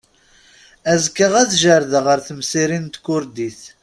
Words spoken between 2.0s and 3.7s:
ar temsirin n tkurdit.